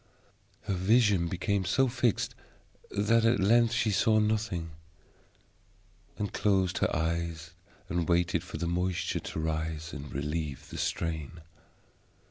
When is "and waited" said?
7.87-8.41